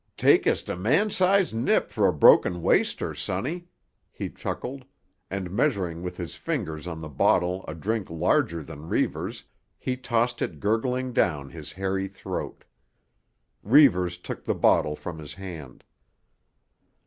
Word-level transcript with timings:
"Takest 0.17 0.67
a 0.67 0.75
man 0.75 1.11
sized 1.11 1.53
nip 1.53 1.91
for 1.91 2.07
a 2.07 2.11
broken 2.11 2.63
waster, 2.63 3.13
sonny," 3.13 3.67
he 4.11 4.31
chuckled, 4.31 4.83
and 5.29 5.51
measuring 5.51 6.01
with 6.01 6.17
his 6.17 6.33
fingers 6.33 6.87
on 6.87 7.01
the 7.01 7.07
bottle 7.07 7.63
a 7.67 7.75
drink 7.75 8.09
larger 8.09 8.63
than 8.63 8.89
Reivers' 8.89 9.45
he 9.77 9.95
tossed 9.95 10.41
it 10.41 10.59
gurgling 10.59 11.13
down 11.13 11.51
his 11.51 11.73
hairy 11.73 12.07
throat. 12.07 12.63
Reivers 13.61 14.17
took 14.17 14.43
the 14.43 14.55
bottle 14.55 14.95
from 14.95 15.19
his 15.19 15.35
hand. 15.35 15.83